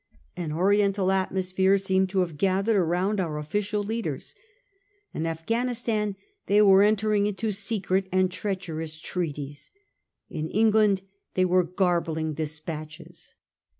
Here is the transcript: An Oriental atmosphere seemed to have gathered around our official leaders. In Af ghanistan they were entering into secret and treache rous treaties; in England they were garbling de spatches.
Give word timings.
An 0.35 0.51
Oriental 0.51 1.11
atmosphere 1.11 1.77
seemed 1.77 2.09
to 2.09 2.21
have 2.21 2.35
gathered 2.35 2.75
around 2.75 3.19
our 3.19 3.37
official 3.37 3.83
leaders. 3.83 4.33
In 5.13 5.27
Af 5.27 5.45
ghanistan 5.45 6.15
they 6.47 6.59
were 6.59 6.81
entering 6.81 7.27
into 7.27 7.51
secret 7.51 8.07
and 8.11 8.31
treache 8.31 8.73
rous 8.75 8.99
treaties; 8.99 9.69
in 10.27 10.49
England 10.49 11.03
they 11.35 11.45
were 11.45 11.63
garbling 11.63 12.33
de 12.33 12.47
spatches. 12.47 13.35